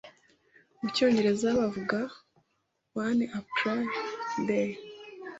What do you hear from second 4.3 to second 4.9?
a day,